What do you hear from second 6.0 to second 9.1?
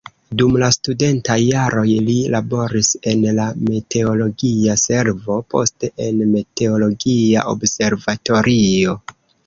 en meteologia observatorio.